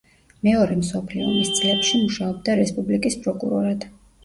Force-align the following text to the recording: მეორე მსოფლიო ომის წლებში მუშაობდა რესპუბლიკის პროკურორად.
მეორე 0.45 0.77
მსოფლიო 0.79 1.27
ომის 1.33 1.51
წლებში 1.59 2.01
მუშაობდა 2.07 2.57
რესპუბლიკის 2.63 3.21
პროკურორად. 3.23 3.89